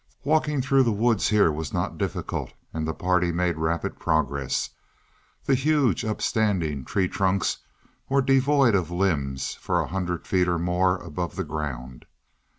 [0.23, 4.71] Walking through the woods here was not difficult, and the party made rapid progress.
[5.45, 7.59] The huge, upstanding tree trunks
[8.09, 12.07] were devoid of limbs for a hundred feet or more above the ground.